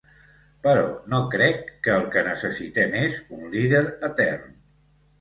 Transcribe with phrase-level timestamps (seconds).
[0.67, 4.61] Però no crec que el que necessitem és un líder etern.